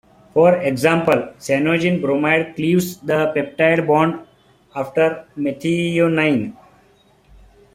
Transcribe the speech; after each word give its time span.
For 0.33 0.55
example, 0.55 1.31
cyanogen 1.37 2.01
bromide 2.01 2.55
cleaves 2.55 2.97
the 3.01 3.31
peptide 3.35 3.85
bond 3.85 4.25
after 4.75 5.03
a 5.03 5.39
methionine. 5.39 6.57